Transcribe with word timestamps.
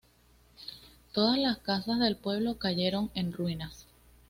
Todas 1.13 1.37
las 1.37 1.59
casas 1.59 1.99
del 1.99 2.15
pueblo 2.15 2.57
cayeron 2.57 3.11
en 3.13 3.33
ruinas. 3.33 3.85